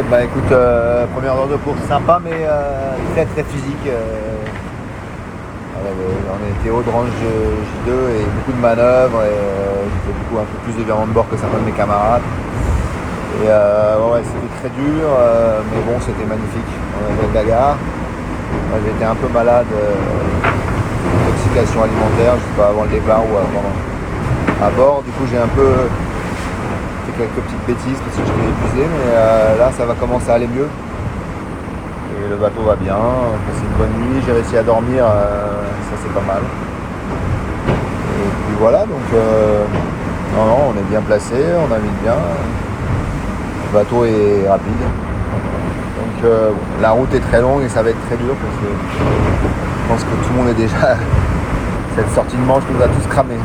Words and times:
Bah 0.00 0.24
écoute, 0.24 0.50
euh, 0.52 1.04
première 1.12 1.36
heure 1.36 1.48
de 1.48 1.56
course 1.56 1.82
sympa, 1.86 2.18
mais 2.24 2.32
euh, 2.32 2.96
très 3.12 3.26
très 3.26 3.42
physique. 3.42 3.84
euh. 3.86 4.00
On 6.32 6.60
était 6.60 6.70
haut 6.70 6.80
de 6.80 6.88
range 6.88 7.12
J2 7.20 7.90
et 7.92 8.24
beaucoup 8.24 8.56
de 8.56 8.62
manœuvres. 8.62 9.20
Et, 9.20 9.36
j'ai 10.06 10.12
beaucoup 10.16 10.40
un 10.40 10.48
peu 10.48 10.56
plus 10.64 10.80
de 10.80 10.84
virements 10.86 11.06
de 11.06 11.12
bord 11.12 11.28
que 11.28 11.36
certains 11.36 11.58
de 11.58 11.66
mes 11.66 11.76
camarades. 11.76 12.22
Et 13.44 13.48
ouais, 13.48 14.22
c'était 14.24 14.52
très 14.64 14.70
dur, 14.80 15.08
mais 15.70 15.80
bon, 15.84 16.00
c'était 16.00 16.24
magnifique. 16.24 16.72
On 16.96 17.12
avait 17.12 17.28
le 17.28 17.34
bagarre. 17.34 17.76
J'étais 18.86 19.04
un 19.04 19.14
peu 19.14 19.28
malade, 19.28 19.66
intoxication 21.20 21.82
alimentaire, 21.84 22.40
je 22.40 22.44
sais 22.48 22.56
pas 22.56 22.68
avant 22.68 22.84
le 22.84 22.90
départ 22.96 23.20
ou 23.28 23.36
avant 23.36 23.68
à 24.64 24.70
bord. 24.70 25.02
Du 25.04 25.10
coup, 25.12 25.24
j'ai 25.30 25.38
un 25.38 25.52
peu 25.54 25.68
fait 27.06 27.12
quelques 27.18 27.42
petites 27.44 27.66
bêtises 27.66 27.98
parce 27.98 28.16
que 28.16 28.22
j'étais 28.26 28.48
épuisé, 28.48 28.86
mais 28.86 29.10
euh, 29.14 29.58
là, 29.58 29.70
ça 29.76 29.84
va 29.86 29.94
commencer 29.94 30.30
à 30.30 30.34
aller 30.34 30.46
mieux. 30.46 30.68
Et 30.68 32.28
le 32.28 32.36
bateau 32.36 32.62
va 32.62 32.76
bien, 32.76 32.96
c'est 33.54 33.66
une 33.66 33.76
bonne 33.78 33.94
nuit, 34.00 34.22
j'ai 34.24 34.32
réussi 34.32 34.56
à 34.56 34.62
dormir, 34.62 35.04
euh, 35.04 35.62
ça 35.90 35.96
c'est 36.02 36.12
pas 36.12 36.26
mal. 36.26 36.42
Et 37.68 38.28
puis 38.46 38.56
voilà, 38.58 38.80
donc 38.80 39.06
euh, 39.14 39.64
non, 40.36 40.46
non, 40.46 40.58
on 40.70 40.78
est 40.78 40.88
bien 40.90 41.00
placé, 41.00 41.34
on 41.62 41.68
navigue 41.68 41.90
bien. 42.02 42.16
Le 43.66 43.78
bateau 43.78 44.04
est 44.04 44.48
rapide. 44.48 44.82
Donc 45.98 46.30
la 46.80 46.90
route 46.90 47.12
est 47.14 47.20
très 47.30 47.40
longue 47.40 47.62
et 47.62 47.68
ça 47.68 47.82
va 47.82 47.90
être 47.90 48.06
très 48.06 48.16
dur 48.16 48.34
parce 48.34 48.56
que 48.56 48.70
je 48.70 49.88
pense 49.88 50.04
que 50.04 50.24
tout 50.24 50.32
le 50.32 50.38
monde 50.38 50.48
est 50.50 50.60
déjà. 50.60 50.96
Cette 51.96 52.10
sortie 52.14 52.36
de 52.36 52.44
manche 52.44 52.62
nous 52.72 52.82
a 52.82 52.86
tous 52.86 53.08
cramés. 53.08 53.40